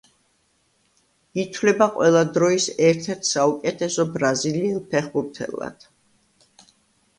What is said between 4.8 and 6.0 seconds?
ფეხბურთელად.